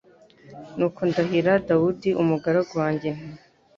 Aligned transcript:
nuko 0.77 0.99
ndahira 1.09 1.53
Dawudi 1.67 2.09
umugaragu 2.21 2.73
wanjye 2.81 3.07
nti 3.15 3.25